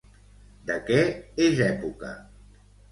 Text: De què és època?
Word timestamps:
De 0.71 0.77
què 0.89 1.03
és 1.49 1.63
època? 1.69 2.17